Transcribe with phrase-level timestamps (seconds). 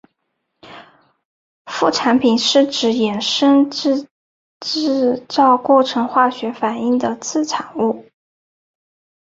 [1.67, 4.07] 副产品是指衍生自
[4.59, 8.07] 制造过程或化学反应的次产物。